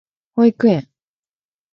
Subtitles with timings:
[0.33, 0.87] 保育園